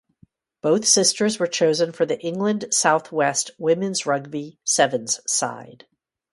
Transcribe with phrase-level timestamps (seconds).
[0.63, 5.85] Both sisters were chosen for the England South West Women’s rugby sevens side.